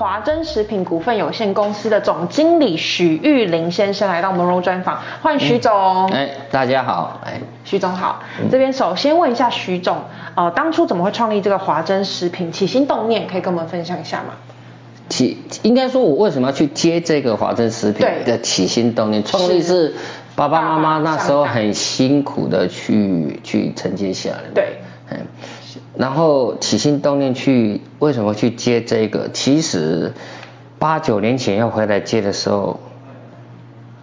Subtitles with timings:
[0.00, 6.06] 华珍食品股份有限公司的总经理许玉林先生来到门罗专访，欢迎许总。
[6.06, 8.22] 哎、嗯，大家好，哎，许总好。
[8.40, 9.98] 嗯、这边首先问一下许总，
[10.36, 12.50] 呃，当初怎么会创立这个华珍食品？
[12.50, 14.36] 起心动念可以跟我们分享一下吗？
[15.10, 19.22] 起，应该说我为什么要去接这个华珍食品的起心动念？
[19.22, 19.94] 创立是
[20.34, 24.38] 爸爸妈妈那时候很辛苦的去去承接下来。
[24.54, 24.78] 对，
[25.10, 25.18] 嗯。
[25.96, 29.28] 然后起心动念去为什么去接这个？
[29.32, 30.12] 其实
[30.78, 32.80] 八九年前要回来接的时候，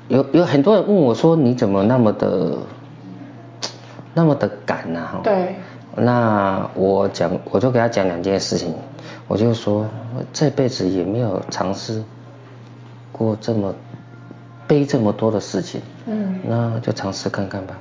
[0.08, 2.58] 有有很多人问我说：“你怎么那么的
[4.14, 5.56] 那么的赶呢？”哈，对。
[6.00, 8.76] 那我讲，我就给他讲两件事情，
[9.28, 12.04] 我就说我这辈子也没有尝试
[13.12, 13.74] 过这么
[14.68, 17.76] 背这么多的事情，嗯，那就尝试看看吧。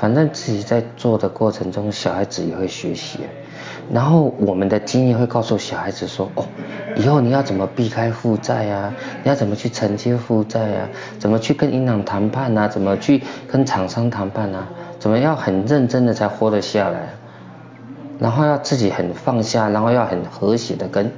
[0.00, 3.18] 反正自己在做的过程中，小孩子也会学习，
[3.92, 6.44] 然后我们的经验会告诉小孩子说：哦，
[6.96, 8.94] 以后你要怎么避开负债啊？
[9.22, 10.88] 你要怎么去承接负债啊？
[11.18, 12.66] 怎么去跟银行谈判啊？
[12.66, 14.66] 怎么去跟厂商谈判啊？
[14.98, 17.10] 怎么要很认真的才活得下来？
[18.18, 21.12] 然后要自己很放下，然后要很和谐的跟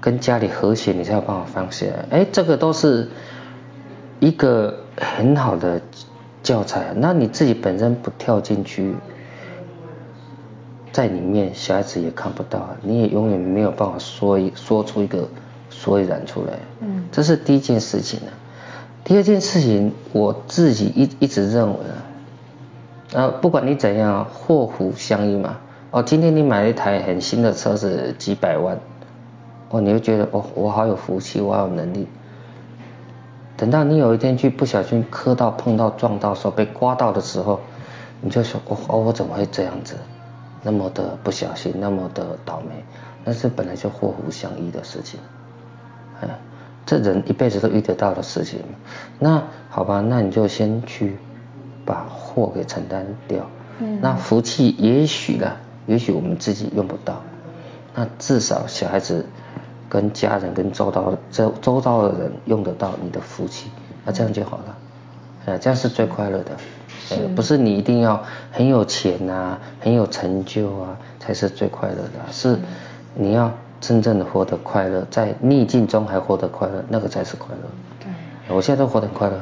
[0.00, 1.86] 跟家里和谐，你才有办法放下。
[2.10, 3.08] 哎，这个都是
[4.18, 5.80] 一个很好的。
[6.46, 8.94] 教材，那你自己本身不跳进去，
[10.92, 15.28] 在里面，小孩子也看不到，你也永远没有办法说一说出一个
[15.70, 16.52] 所以然出来。
[16.78, 18.26] 嗯，这是第一件事情呢。
[19.02, 21.80] 第二件事情，我自己一一直认为
[23.12, 25.58] 啊，啊，不管你怎样，祸福相依嘛。
[25.90, 28.78] 哦，今天你买了一台很新的车子，几百万，
[29.70, 32.06] 哦，你会觉得哦，我好有福气，我好有能力。
[33.56, 37.60] 等到你有一天去不小心磕到、碰到、撞到、手被刮到的时候，
[38.20, 39.96] 你就说：“哦哦，我怎么会这样子？
[40.62, 42.84] 那么的不小心，那么的倒霉。”
[43.24, 45.18] 那是本来就祸福相依的事情，
[46.20, 46.28] 哎，
[46.84, 48.60] 这人一辈子都遇得到的事情。
[49.18, 51.16] 那好吧，那你就先去
[51.84, 53.50] 把祸给承担掉。
[53.78, 53.98] 嗯。
[54.00, 57.22] 那福气也许呢，也许我们自己用不到，
[57.94, 59.26] 那至少小孩子。
[59.88, 63.70] 跟家人、跟周遭、周周遭的人用得到你的福气，
[64.04, 64.76] 那这样就好了，
[65.46, 66.56] 呃，这样是最快乐的，
[67.10, 72.58] 呃，不是你一定要很有钱啊、很有成就啊，才是最快乐的，是。
[73.18, 77.62] 你要真正的活得快乐，在逆境中还活得快乐，那个才是快乐。
[77.98, 79.40] 对，我现在都活得很快乐。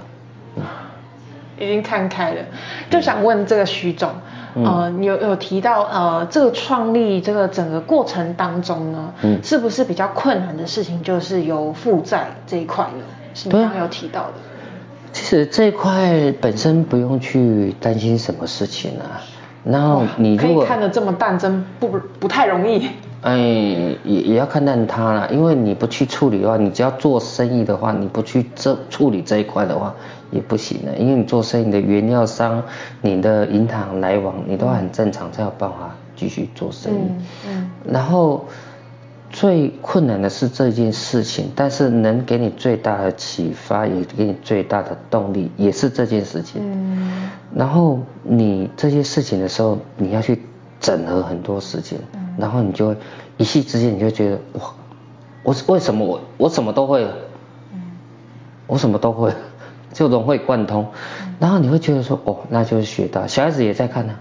[1.58, 2.42] 嗯，已经看开了，
[2.90, 4.10] 就想问这个徐总。
[4.56, 13.02] 呃，你有有提到呃，这个创立这个整个过程当中呢，嗯，是不是比较困难的事情就是有负债这一块呢？
[13.34, 14.34] 是你刚刚有提到的。
[15.12, 19.18] 其实这一块本身不用去担心什么事情啊，
[19.64, 21.88] 然后你如果可以看得这么淡，真不
[22.20, 22.90] 不太容易。
[23.24, 23.38] 哎，
[24.04, 29.94] 也也要看淡它啦，因为你不去处理的话，你只要做生意的话，你不去这处理这一块的话，
[30.30, 32.62] 也不行的，因为你做生意的原料商，
[33.00, 36.98] 你的银行来往，你都很正常，才有办法继续做生意。
[36.98, 37.24] 嗯。
[37.48, 37.70] 嗯。
[37.90, 38.44] 然后
[39.30, 46.60] 最困难的是这件事情，但是能给你最大的启发，也给你最大的动力，也是这件事情。
[46.62, 47.30] 嗯。
[47.56, 50.42] 然后你这些事情的时候，你要去
[50.78, 51.96] 整合很多事情。
[52.38, 52.96] 然后你就会
[53.36, 54.72] 一夕之间，你就觉得哇，
[55.42, 57.14] 我为什么我我什么都会了，
[58.66, 59.32] 我什么都会，
[59.92, 60.86] 就融会贯通。
[61.38, 63.26] 然后你会觉得说哦，那就是学到。
[63.26, 64.18] 小孩子也在看呢、啊，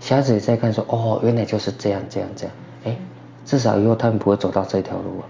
[0.00, 2.54] 小孩子也在看说哦，原来就是这样这样这样。
[2.84, 2.96] 哎，
[3.44, 5.24] 至少以后他们不会走到这条路啊。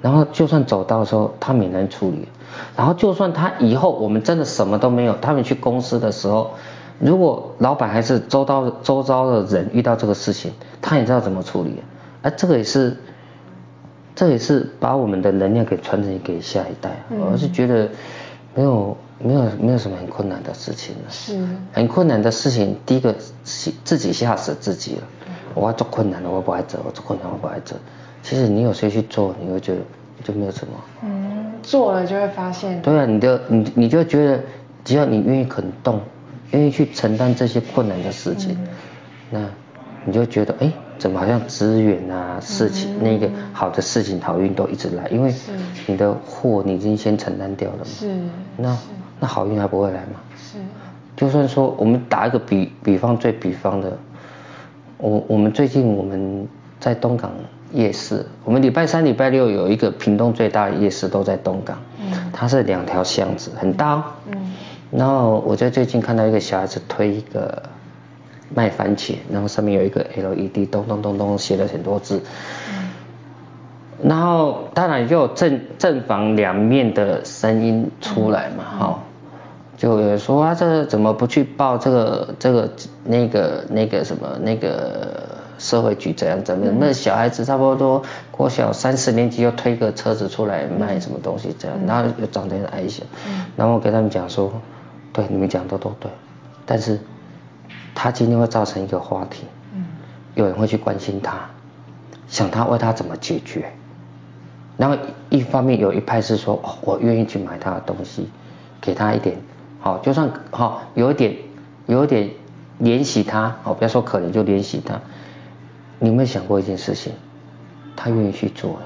[0.00, 2.28] 然后就算走到的时候，他们也能处理。
[2.76, 6.52] 然后就算他以后我们真的什么都没有，他们去公司的时候。
[6.98, 11.80] 如果老板还是周遭周遭的人遇到这个事情，他也知道怎么处理，
[12.22, 12.96] 啊，这个也是，
[14.16, 16.90] 这也是把我们的能量给传承给下一代。
[17.10, 17.88] 嗯、我是觉得
[18.54, 21.02] 没有没有没有什么很困难的事情了。
[21.08, 21.38] 是。
[21.72, 23.14] 很困难的事情，第一个
[23.44, 25.02] 自己吓死自己了。
[25.54, 27.78] 我要做困难的，我不爱做；我做困难，我不爱做。
[28.22, 29.80] 其实你有谁去做，你会觉得
[30.24, 30.74] 就没有什么。
[31.04, 32.82] 嗯，做了就会发现。
[32.82, 34.40] 对啊，你就你你就觉得，
[34.84, 36.00] 只要你愿意肯动。
[36.52, 38.68] 愿意去承担这些困难的事情，嗯、
[39.30, 39.48] 那
[40.04, 45.34] 你就觉得哎，怎么好像资源啊、事情、嗯、那个好的事情、好运都一直来，因为
[45.86, 47.84] 你的祸你已经先承担掉了嘛。
[47.84, 48.16] 是。
[48.56, 48.78] 那
[49.20, 50.20] 那好运还不会来吗？
[50.36, 50.58] 是。
[51.16, 53.98] 就算说我们打一个比比方，最比方的，
[54.96, 56.46] 我我们最近我们
[56.78, 57.32] 在东港
[57.72, 61.76] 夜市，我们礼拜三、礼拜六有一个屏东最大的夜市，都在东港。
[62.00, 64.04] 嗯，它是两条巷子，很大哦。
[64.30, 64.52] 嗯。
[64.90, 67.62] 然后我在最近看到一个小孩子推一个
[68.54, 72.22] 卖番茄，然后上面有一个 LED，咚咚咚咚写了很多字。
[72.70, 72.88] 嗯。
[74.02, 78.98] 然后当然就有正正反两面的声音出来嘛，哈、嗯。
[79.76, 82.70] 就有人说啊，这怎么不去报这个这个
[83.04, 85.36] 那个那个什么那个？
[85.58, 86.76] 社会局怎样怎么样？
[86.78, 88.00] 那小孩子差不多
[88.30, 93.02] 过小三四年级又推个车子出来卖什么东西这样，然后又长得很矮小，
[93.56, 94.52] 然后我跟他们讲说，
[95.12, 96.10] 对，你们讲的都对，
[96.64, 97.00] 但是
[97.94, 99.44] 他今天会造成一个话题，
[99.74, 99.84] 嗯
[100.34, 101.50] 有人会去关心他，
[102.28, 103.72] 想他为他怎么解决，
[104.76, 104.96] 然后
[105.30, 108.28] 一方面有一派是说，哦，我愿意去买他的东西，
[108.80, 109.36] 给他一点，
[109.80, 111.36] 好，就算好有一点
[111.86, 112.30] 有一点
[112.80, 115.00] 怜惜他，好，不要说可怜就怜惜他。
[115.98, 117.12] 你有没有想过一件事情？
[117.96, 118.78] 他愿意去做，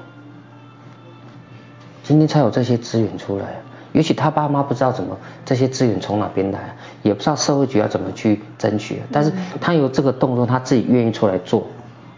[2.03, 3.61] 今天才有这些资源出来。
[3.93, 9.01] 也许他爸妈不知道怎么这些资源从哪边来，也不知道社会局要怎么去争取。
[9.11, 9.31] 但是
[9.61, 11.65] 他有这个动作，他自己愿意出来做。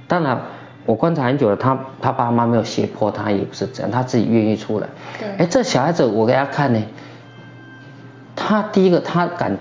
[0.07, 0.41] 当然，
[0.85, 4.87] 我观察很久了，他他爸妈没有胁迫他，也不是这样，他自己愿意出来。
[5.19, 5.27] 对。
[5.37, 6.81] 哎，这小孩子我给他看呢，
[8.35, 9.57] 他第一个他敢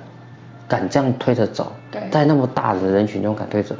[0.66, 1.72] 敢这样推着走，
[2.11, 3.75] 在那么大的人群中敢推着。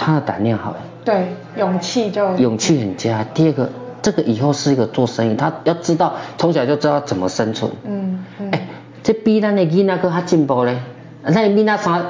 [0.00, 3.24] 他的胆量好，对，勇气就勇气很佳。
[3.34, 3.68] 第二个，
[4.02, 7.70] 这个以后是一个做生意，他要知道从小就知道怎么生存。
[7.84, 8.50] 嗯嗯。
[8.52, 8.68] 哎、欸，
[9.02, 10.80] 这比咱的囡仔更较进步咧。
[11.24, 12.04] 咱的囡仔三，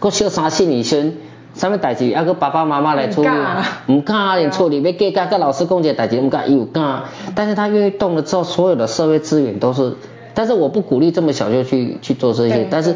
[0.00, 1.14] 搁小三四年生，
[1.54, 3.28] 什么代志要搁爸爸妈妈来处理，
[3.86, 7.04] 唔敢啊，连处理要计较跟老师讲一个代志，唔敢，伊有敢。
[7.34, 9.94] 但是他愿意动了之后，所有的社会资源都是。
[10.34, 12.94] 但是我不鼓励这么小就去去做这些，但是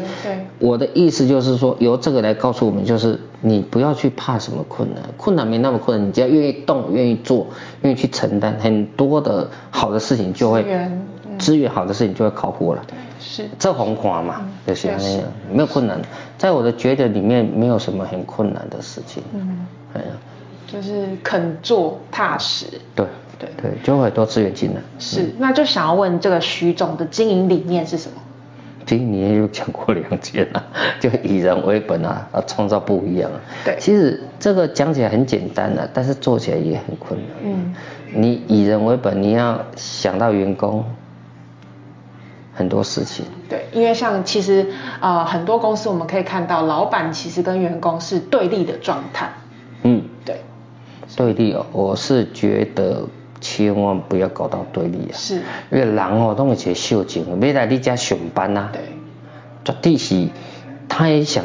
[0.59, 7.47] 我的意思就是说，由这个来告诉我们，就是你不要去怕什么困难，困难没那么困难，你只要愿意动，愿意做，
[7.81, 11.07] 愿意去承担，很多的好的事情就会资源，
[11.39, 12.81] 资源好的事情就会靠过了。
[12.87, 16.01] 对，是这红花嘛，就是那样，没有困难，
[16.37, 19.21] 在我的觉得里面没有什么很困难的事情。
[19.33, 20.07] 嗯，哎呀，
[20.65, 22.65] 就是肯做踏实。
[22.95, 23.05] 对。
[23.39, 24.79] 对对，就会多资源进来。
[24.99, 28.21] 是，嗯、那就想要问这个徐总的经营理念是什么？
[28.97, 30.63] 经营理念有讲过两件啊，
[30.99, 33.39] 就以人为本啊，啊，创造不一样啊。
[33.65, 37.29] 对，其实这个讲起来很简单的、啊，但是做起来也很困难。
[37.43, 37.73] 嗯，
[38.13, 40.85] 你以人为本，你要想到员工
[42.53, 43.25] 很多事情。
[43.49, 44.67] 对，因为像其实
[44.99, 49.29] 啊、呃，很多公司我们可以看到，老板其实跟员工是对立的状态。
[49.81, 50.41] 嗯，对，
[51.15, 53.07] 对立哦，我是觉得。
[53.43, 55.13] 千万不要搞到对立啊！
[55.13, 55.35] 是，
[55.69, 58.69] 因为人哦，都会去秀情，没来你家上班呐。
[58.71, 58.81] 对。
[59.65, 60.27] 绝对是，
[60.87, 61.43] 他也想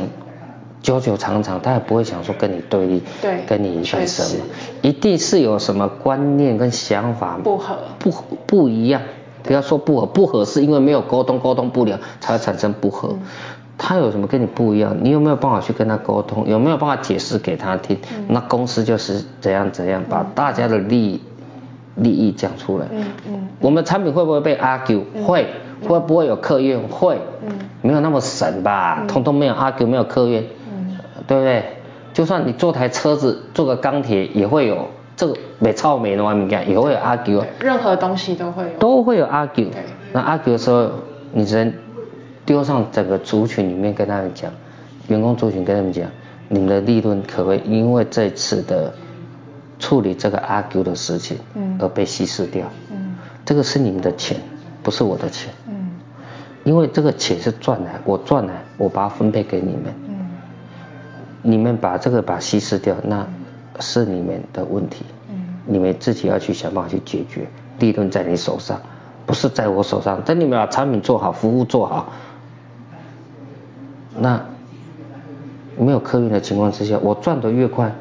[0.81, 4.45] 久久长长，他也不会想说跟你对立，对，跟你干什么，
[4.83, 8.13] 一定是有什么观念跟想法不合，不
[8.47, 9.03] 不一样。
[9.45, 13.11] 不要说不合，不合是因为没有沟通，沟通不了才会产生不合。
[13.13, 13.21] 嗯、
[13.79, 14.97] 他有什么跟你不一样？
[15.01, 16.49] 你有没有办法去跟他沟通？
[16.49, 17.97] 有没有办法解释给他听？
[18.13, 21.21] 嗯、那公司就是怎样怎样，把大家的利益。
[21.99, 25.03] 利益讲出来，嗯嗯，我们产品会不会被 argue？
[25.27, 25.47] 会，
[25.87, 26.81] 会不会有客怨？
[26.89, 27.53] 会，嗯，
[27.83, 30.97] 没有那么神吧，通通没有 argue，没有客怨，嗯，
[31.27, 31.65] 对不对？
[32.13, 39.69] 就算你做台车子，做个钢铁，也会有这个没超美的外面也会有 argue，任何东西都会有，都会有 argue。
[40.13, 40.89] 那 argue 的时候，
[41.33, 41.73] 你只能
[42.47, 44.51] 丢上整个族群里面跟他们讲，
[45.09, 46.09] 员工族群跟他们讲，
[46.49, 48.93] 你们的利润可不可以因为这次的。
[49.79, 51.39] 处理这个 argue 的事情，
[51.79, 54.37] 而被稀释掉，嗯，这个是你们的钱，
[54.83, 55.91] 不是我的钱，嗯，
[56.65, 60.31] 因为这个钱是赚来，我赚来，我把它分配给你们，嗯，
[61.43, 63.27] 你们把这个把稀释掉，那
[63.79, 67.47] 是你们的问题，嗯，你们自己要去想办法去解决，
[67.79, 68.81] 利润在你手上，
[69.27, 72.13] 不是在我手上，等你们把产品做好，服务做好，
[74.19, 74.45] 那
[75.79, 77.95] 没有客运的情况之下，我赚得越快。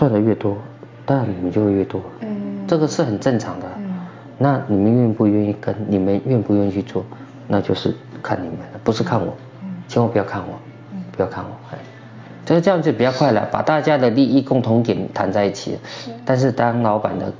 [0.00, 0.56] 赚的越多，
[1.04, 3.66] 当然你们就会越多，嗯，这个是很正常的。
[3.76, 4.00] 嗯，
[4.38, 5.76] 那你们愿不愿意跟？
[5.86, 7.04] 你们愿不愿意去做？
[7.46, 9.36] 那就是看你们了，不是看我。
[9.62, 10.58] 嗯，千万不要看我，
[10.94, 11.78] 嗯，不要看我，哎，
[12.46, 15.78] 就是这样子比较快了，把大家的利益共同点谈在一起。
[15.84, 17.30] 是，但是当老板的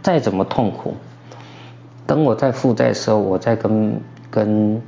[0.00, 0.94] 再怎么痛苦，
[2.06, 4.82] 等我在负债的时候，我再跟跟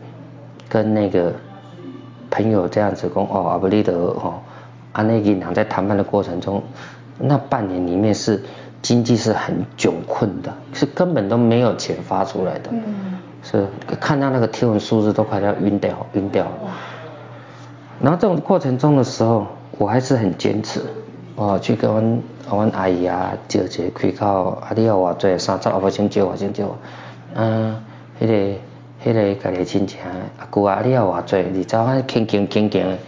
[0.67, 1.35] 跟那个
[2.31, 4.41] 朋友这样子讲哦，阿不利德哦。
[4.93, 6.63] 啊，那银行在谈判的过程中，
[7.19, 8.43] 那半年里面是
[8.83, 13.67] 经济是很窘困的，是根本都没有钱发出来的，嗯，是
[14.01, 16.47] 看到那个天文数字都快要晕掉，晕掉。
[18.01, 20.81] 然后这种过程中的时候，我还是很坚持，
[21.37, 26.65] 哦，去跟阮阮阿姨啊借一个开口，啊你要偌济三十啊不先借我先借。
[26.65, 26.77] 我，
[27.35, 27.77] 嗯，
[28.21, 28.35] 迄、那个
[29.05, 29.99] 迄、那个家己亲戚
[30.39, 32.99] 阿姑啊你要偌济，你走啊轻轻轻轻的，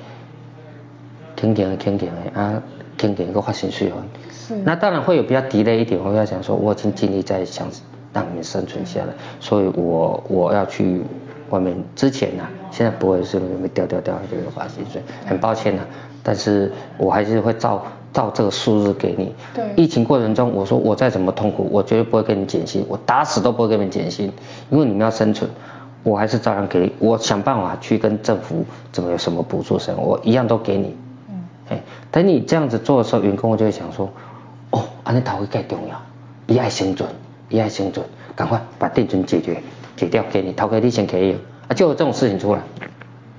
[1.43, 2.63] 轻轻的轻轻的啊
[2.97, 3.95] 轻轻个发薪水哦。
[4.31, 4.55] 是。
[4.65, 7.67] 那当然会有比较 delay 一点，我要想说我已经尽力在想
[8.13, 9.09] 让你们生存下来，
[9.41, 11.03] 所以我我要去
[11.51, 15.87] 外面之前呢、啊，现在不会是会掉掉掉这个发薪水，很抱歉呢、啊，
[16.23, 17.83] 但是我还是会照。
[18.13, 19.35] 照这个数字给你。
[19.55, 19.65] 对。
[19.75, 24.31] 疫情过程中，我说我再怎么痛苦，我绝对不会给你减薪，我打死都不会给你们减薪，
[24.69, 25.51] 因为你们要生存，
[26.03, 26.93] 我还是照样给你。
[26.99, 30.95] 我想办法去跟政府怎么有什么补助什么，我一样都给你。
[32.11, 34.11] 等你这样子做的时候，员工就会想说，
[34.71, 36.01] 哦，安尼头家更重要，
[36.47, 37.09] 伊爱生存，
[37.49, 39.63] 伊爱生存，赶快把定存解决，
[39.97, 41.37] 解掉给你，头家你先可以，
[41.69, 42.61] 啊，就有这种事情出来。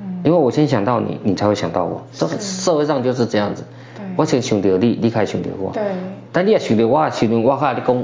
[0.02, 0.22] 嗯。
[0.24, 3.63] 因为我先想到你，你才会想到我，这社会上就是这样子。
[4.16, 5.72] 我先想到你，你开始想到我。
[5.72, 5.82] 对。
[6.32, 8.04] 但你也想到我，想到我跟你讲，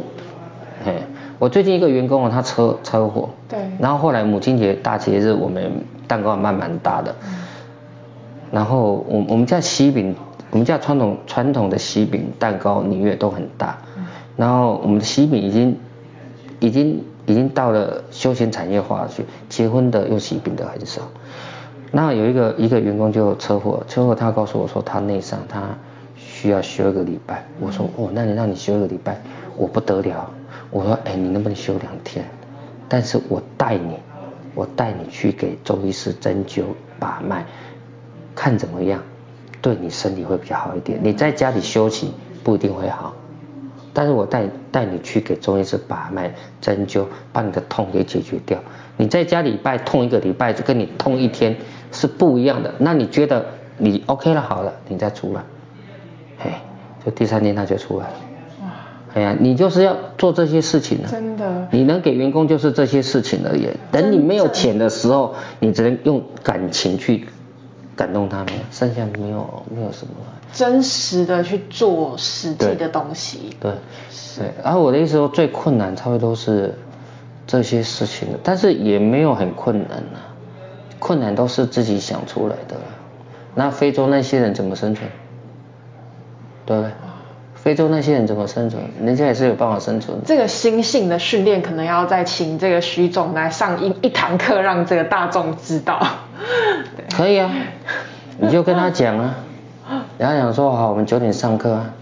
[0.86, 1.04] 嘿，
[1.38, 3.30] 我最近一个员工啊，他车车祸。
[3.48, 3.60] 对。
[3.80, 5.72] 然后后来母亲节大节日，我们
[6.08, 7.16] 蛋糕还蛮蛮大的。
[7.24, 7.36] 嗯。
[8.52, 10.16] 然后我我们家喜饼，
[10.52, 13.78] 我们家传统传统的喜饼蛋糕年月都很大。
[13.98, 14.06] 嗯。
[14.38, 15.78] 然后我们的喜饼已经
[16.60, 21.02] 已经已经到了休闲产业化去，结婚的用喜饼的很少。
[21.92, 25.62] 那有一个一个员工就车祸，车祸他告诉我说他内伤，他。
[26.22, 29.20] 需要休一个礼拜，我说哦，那你让你休一个礼拜，
[29.58, 30.30] 我不得了。
[30.70, 32.24] 我说哎，你能不能休两天？
[32.88, 33.96] 但是我带你，
[34.56, 36.64] 我带你去给周医师针灸
[36.98, 37.46] 把脉，
[38.40, 39.04] 看怎么样，
[39.62, 40.98] 对你身体会比较好一点。
[41.04, 43.14] 你在家里休息不一定会好，
[43.92, 47.04] 但是我带带你去给中医师把脉针灸，
[47.34, 48.58] 把你的痛给解决掉。
[48.96, 51.54] 你在家礼拜痛一个礼拜，就跟你痛一天
[51.92, 52.74] 是不一样的。
[52.78, 53.46] 那你觉得
[53.78, 55.42] 你 OK 了，好了，你再出来。
[56.42, 56.62] 哎，
[57.06, 58.14] 就第三天他就出来了。
[59.16, 61.10] 哎呀，你就是要做这些事情了。
[61.10, 61.68] 真的。
[61.72, 63.68] 你能给员工就是这些事情而已。
[63.92, 67.26] 等你没有钱的时候，你只能用感情去
[68.00, 70.14] 感动他们，剩下没有没有什么。
[70.54, 73.58] 真实的去做实际的东西。
[73.60, 73.74] 对。
[73.74, 73.78] 对。
[74.38, 74.54] 对。
[74.64, 76.74] 然后我的意思说，最困难差不多都是
[77.46, 80.32] 这些事情，但是也没有很困难啊。
[80.98, 82.78] 困难都是自己想出来的。
[83.54, 85.10] 那非洲那些人怎么生存？
[86.66, 86.92] 对不对？
[87.56, 88.82] 非洲那些人怎么生存？
[89.04, 90.18] 人家也是有办法生存。
[90.26, 96.02] 这个心性的训练，可能要再请这个徐总来上一一堂课，让这个大众知道。
[97.16, 97.52] 可以啊，
[98.38, 99.36] 你就跟他讲啊，
[100.18, 101.94] 然后讲说好，我们九点上课啊，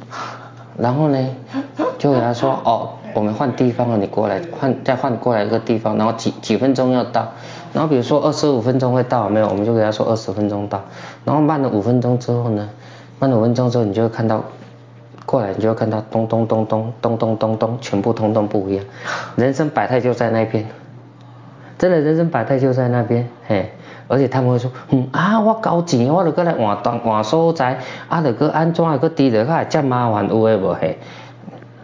[0.77, 1.17] 然后呢，
[1.97, 7.27] 就给他说哦，我们换地方了，你过来换，再换过来一个地方，然后几几分钟要到，
[7.73, 10.81] 然后比如说二十五分钟会到，没有，我们就给他说二十分钟到，
[11.25, 12.69] 然后慢了五分钟之后呢，
[13.19, 14.43] 慢了五分钟之后，你就会看到。
[15.25, 18.85] 过来，你就会看到咚咚咚咚咚咚咚咚，全部通通不一样。
[19.35, 20.65] 人生百态就在那边，
[21.77, 23.69] 真的人生百态就在那边，嘿。
[24.07, 30.97] 而且他们会说，嗯啊，我交钱，我就过来换档换所在，啊，就搁安怎，搁低的，较这么麻烦，有诶无嘿。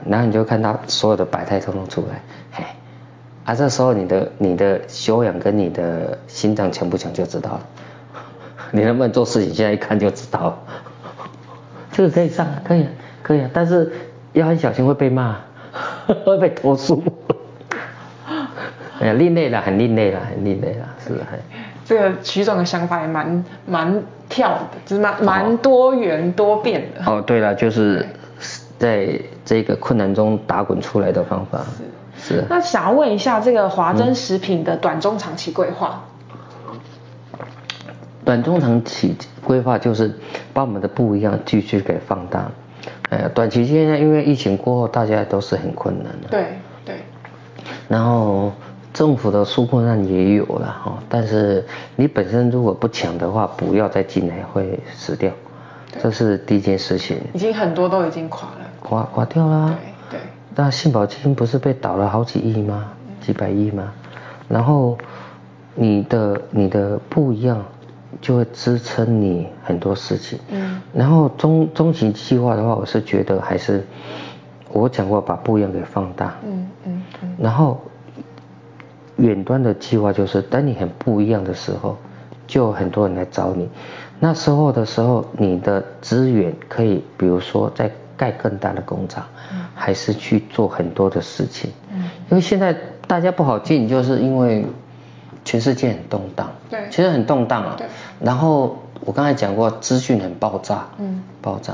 [0.05, 2.63] 然后你就看到所有的百态通通出来，嘿。
[3.45, 7.61] 啊，这时候你的你的修养跟你的心脏强不强就知道了。
[8.71, 10.57] 你能不能做事情，现在一看就知道了。
[11.91, 12.87] 这个可以上，可以。
[13.21, 13.91] 可以啊，但是
[14.33, 15.37] 要很小心会被骂，
[16.25, 17.01] 会被投诉。
[18.99, 21.21] 哎呀，另类了，很另类了，很另类了，是的。
[21.85, 27.03] 这个徐总的想法也蛮蛮跳的，就是蛮蛮多元多变的。
[27.05, 28.05] 哦，对了，就是
[28.77, 31.59] 在这个困难中打滚出来的方法。
[32.17, 32.35] 是。
[32.35, 32.45] 是。
[32.49, 36.03] 那想要问一下，这个华珍食品的短中长期规划？
[36.69, 36.77] 嗯、
[38.23, 40.17] 短中长期规划就是
[40.53, 42.49] 把我们的不一样继续给放大。
[43.09, 46.29] 哎，短期现在因为疫情过后，大家都是很困难的。
[46.29, 46.45] 对
[46.85, 46.95] 对。
[47.89, 48.51] 然后
[48.93, 55.31] 政府的纾困案也有了哈，但是你本身如果不抢的话，不要再进来会死掉，
[56.01, 57.17] 这是第一件事情。
[57.33, 58.67] 已经很多都已经垮了。
[58.81, 59.77] 垮垮掉了。
[60.09, 60.19] 对对。
[60.55, 62.91] 那信保基金不是被倒了好几亿吗？
[63.19, 63.91] 几百亿吗？
[64.47, 64.97] 然后
[65.73, 67.63] 你的你的不一样。
[68.21, 73.83] 就会支撑你很多事情，嗯，然后中中期计划的话，我是觉得还是
[74.71, 77.81] 我讲过把不一样给放大，嗯嗯嗯，然后
[79.17, 81.97] 远端的计划就是当你很不一样的时候，
[82.47, 83.69] 就很多人来找你，
[84.19, 92.75] 那时候的时候你的资源可以，比如说在盖更大的工厂，嗯，还是去做很多的事情，嗯，因为现在
[93.07, 94.65] 大家不好进，就是因为。
[95.45, 97.75] 全世界很动荡，对，其实很动荡啊。
[97.77, 97.85] 对。
[98.21, 101.73] 然后我刚才讲过，资讯很爆炸，嗯，爆炸。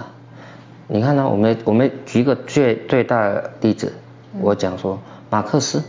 [0.87, 1.27] 你看呢、啊？
[1.27, 3.93] 我们我们举一个最最大的例子，
[4.33, 4.97] 嗯、我讲说
[5.29, 5.83] 马克思，嗯，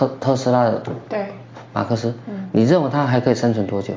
[0.00, 1.26] 特特斯拉的对，
[1.74, 3.92] 马克思，嗯，你认为它还可以生存多久？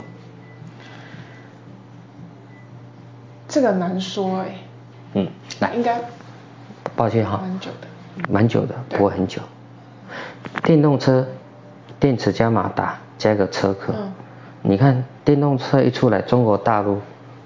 [3.48, 4.56] 这个难说哎。
[5.14, 5.28] 嗯，
[5.62, 6.02] 来，应该，
[6.96, 7.88] 抱歉哈，蛮久的，
[8.30, 9.42] 蛮久的，不会很久。
[10.64, 11.26] 电动车，
[12.02, 14.12] 电池加马达加一个车壳，嗯，
[14.62, 17.00] 你看电动车一出来，中国大陆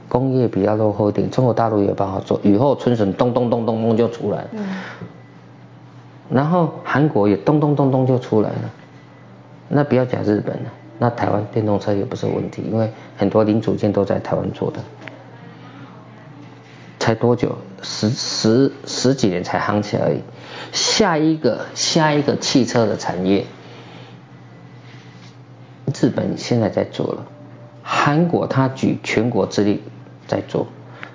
[0.09, 4.65] 工业比较落后一点，中国大陆也有办法做，雨后春笋咚咚咚咚咚就出来了，嗯，
[6.29, 8.71] 然后韩国也咚咚咚咚就出来了，
[9.69, 14.79] 那不要讲日本了，那台湾电动车也不是问题，因为很多零组件都在台湾做的，
[16.99, 17.57] 才多久？
[17.83, 20.19] 十十十几年才夯起来而已。
[20.71, 23.45] 下一个下一个汽车的产业，
[26.01, 27.25] 日本现在在做了，
[27.83, 29.83] 韩国他举全国之力
[30.25, 30.67] 在做，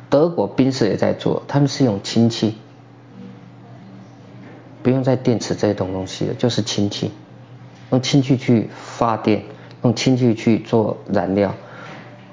[0.08, 2.56] 德国宾士也在做，他们是用氢气，
[5.02, 7.10] 用再电池这些东东西了，就是氢气，
[7.90, 9.42] 用氢气去发电，
[9.82, 11.52] 用氢气去做燃料，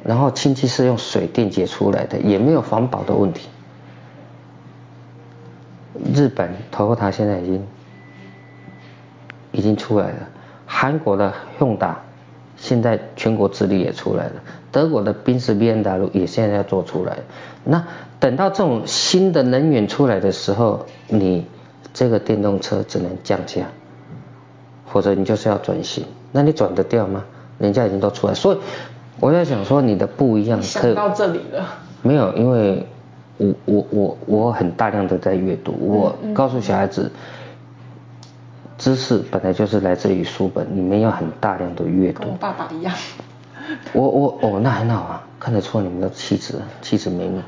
[0.03, 3.49] 然后氢气是用水电解出来的，也没有环保的问题。
[6.13, 7.67] 日本 Toyota 现在已经
[9.51, 10.29] 已经出来了，
[10.67, 11.95] 韩国的 Hyundai
[12.55, 14.33] 现在全国之力也出来了，
[14.71, 17.17] 德国的宾士 BMW 也现在要做出来。
[17.63, 17.87] 那
[18.19, 21.47] 等到这种新的能源出来的时候，你
[21.99, 23.65] 这个电动车只能降价，
[24.85, 27.25] 或者你就是要转型，那你转得掉吗？
[27.57, 28.57] 人家已经都出来，所以
[29.19, 30.61] 我在想说你的不一样。
[30.61, 31.65] 想到这里了。
[32.01, 32.87] 没有，因为。
[33.41, 37.09] 我我我我很大量的在阅读，我告诉小孩子，
[38.77, 42.19] 知识本来就是来自于书本，你们要很大量的阅读。
[42.19, 42.93] 跟我爸爸一样。
[43.93, 47.41] 我我哦，那很好啊，看得出你们的气质，气质美女。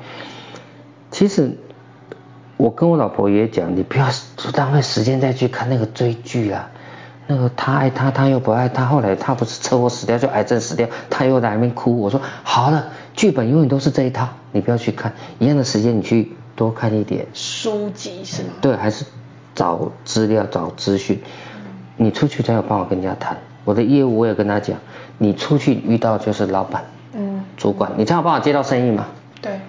[1.09, 1.51] 其实
[2.61, 4.07] 我跟我老婆也讲，你不要
[4.55, 6.69] 浪费时间再去看那个追剧啊，
[7.25, 11.99] 那个他爱他，他又不爱他，后来他不是车祸死掉，就癌症死掉，他又在那边哭。
[11.99, 12.89] 我说好了。
[13.13, 15.11] 剧本永远都是这一套，你不要去看。
[15.39, 18.49] 一样的时间，你去多看一点书籍是吗？
[18.61, 19.03] 对，还是
[19.55, 21.19] 找资料、找资讯。
[21.97, 23.37] 你出去才有办法跟人家谈。
[23.65, 24.77] 我的业务我也跟他讲，
[25.17, 29.07] 你出去遇到就是老板、嗯，主管，你才有办法接到生意嘛。
[29.41, 29.59] 对。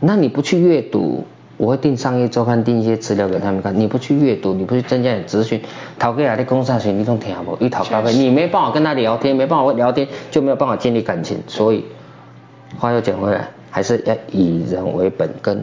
[0.00, 1.24] 那你不去阅读，
[1.60, 3.78] 我会订商业周刊，订一些资料给他们看。
[3.78, 5.60] 你不去阅读，你不去增加点资讯，
[5.98, 11.84] 陶哥啊，你公上学你都听不，一讨咖啡，你没办法跟他聊天，没办法聊天，就没有办法建立感情，所以。
[12.78, 15.62] 话又讲回来，还是要以人为本，跟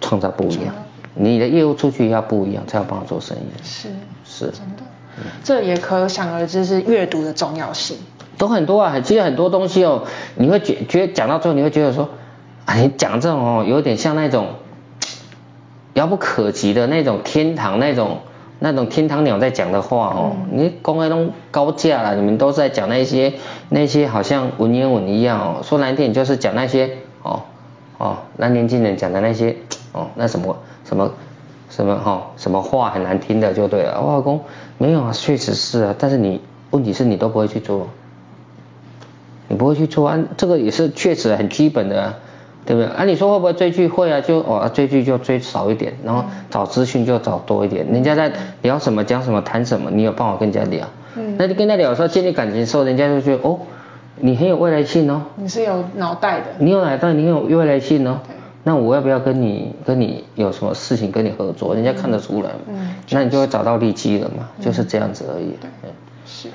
[0.00, 0.74] 创造不一样。
[1.14, 3.40] 你的业务出去要不一样，才有办法做生意。
[3.62, 3.88] 是
[4.24, 4.82] 是，真的。
[5.44, 7.96] 这也可想而知是阅读的重要性。
[8.36, 10.02] 都很多啊，其实很多东西哦，
[10.34, 12.08] 你会觉觉得讲到最后，你会觉得说，
[12.64, 14.46] 啊，你讲这种哦，有点像那种
[16.00, 18.18] 遥不可及的那种天堂那种。
[18.62, 23.32] 那种天堂鸟在讲的话哦，嗯、你公开都高价了，你们都在讲那些
[23.70, 27.40] 那些好像文言文一样哦，说难听点就是讲那些哦
[27.96, 29.56] 哦，那年轻人讲的那些
[29.92, 31.10] 哦，那什么什么
[31.70, 33.98] 什么哈、哦，什么话很难听的就对了。
[33.98, 34.42] 我老公
[34.76, 37.88] 没有啊，确实是啊，但是你问题是你都不会去做，
[39.48, 42.16] 你不会去做啊，这个也是确实很基本的。
[42.66, 42.90] 对不对？
[42.92, 43.88] 啊，你说会不会追剧？
[43.88, 47.86] 会啊，就哦，追剧就追少一点，然后找资讯就找多一点。
[47.86, 48.30] 人家在
[48.62, 50.86] 聊什么、讲什么、谈什么，你有办法跟人家聊。
[51.16, 51.36] 嗯。
[51.38, 53.58] 那就跟他聊的时候，建立感情的时候，人家就觉得哦，
[54.16, 55.22] 你很有未来性哦。
[55.36, 56.46] 你是有脑袋的。
[56.58, 58.20] 你有脑袋，你有未来性哦。
[58.26, 58.36] 对。
[58.62, 61.74] 那我要不要跟你跟你有什么事情跟你合作？
[61.74, 62.58] 人家看得出来嘛。
[62.68, 62.90] 嗯。
[63.10, 65.56] 那你就会找到利基了嘛，就是这样子而已。
[65.60, 65.90] 对。
[66.26, 66.48] 是。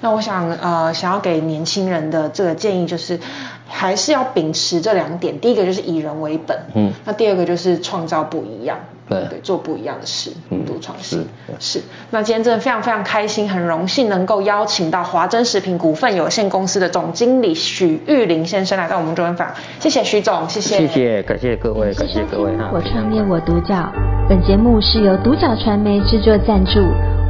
[0.00, 3.18] 那我想呃，想要给年轻人的这个建议就是，
[3.66, 5.38] 还是要秉持这两点。
[5.40, 8.78] 第一个就是以人为本，嗯，那第二个就是创造不一样，
[9.08, 11.26] 对对，做不一样的事，嗯，多创新。
[11.58, 11.80] 是。
[12.10, 19.48] 那今天真的非常非常开心，很荣幸能够邀请到华珍食品股份有限公司的总经理许玉林先生来到我们专访。
[19.80, 20.78] 谢谢许总，谢谢。
[20.78, 22.70] 谢谢，感谢各位，感谢各位哈。
[22.72, 23.90] 我创业我独角，
[24.28, 26.80] 本节目是由独角传媒制作赞助，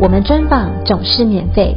[0.01, 1.77] 我们专访总是免费。